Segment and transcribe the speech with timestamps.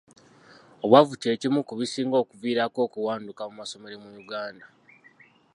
[0.83, 4.65] Obwavu kye kimu ku bisinga okuviirako okuwanduka mu ssomero mu Uganda.